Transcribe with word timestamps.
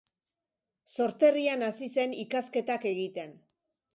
Sorterrian 0.95 1.67
hasi 1.69 1.89
zen 1.99 2.17
ikasketak 2.23 2.89
egiten. 2.95 3.37